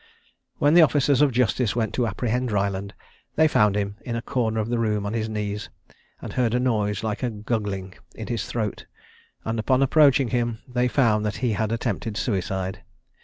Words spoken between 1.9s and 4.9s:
to apprehend Ryland, they found him in a corner of the